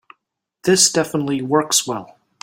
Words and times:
This 0.63 0.91
definitely 0.91 1.43
works 1.43 1.85
well. 1.85 2.17